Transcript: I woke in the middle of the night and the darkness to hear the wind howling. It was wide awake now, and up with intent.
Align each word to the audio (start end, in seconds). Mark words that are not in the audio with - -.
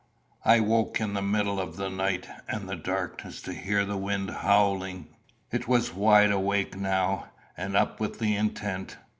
I 0.45 0.59
woke 0.61 0.99
in 0.99 1.13
the 1.13 1.21
middle 1.21 1.59
of 1.59 1.75
the 1.77 1.87
night 1.91 2.27
and 2.47 2.67
the 2.67 2.75
darkness 2.75 3.39
to 3.43 3.53
hear 3.53 3.85
the 3.85 3.97
wind 3.99 4.31
howling. 4.31 5.09
It 5.51 5.67
was 5.67 5.93
wide 5.93 6.31
awake 6.31 6.75
now, 6.75 7.29
and 7.55 7.75
up 7.75 7.99
with 7.99 8.19
intent. 8.19 8.97